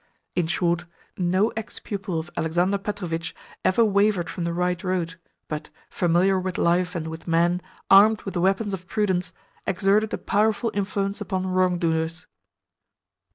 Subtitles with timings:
[0.35, 5.13] In short, no ex pupil of Alexander Petrovitch ever wavered from the right road,
[5.47, 9.31] but, familiar with life and with men, armed with the weapons of prudence,
[9.67, 12.25] exerted a powerful influence upon wrongdoers.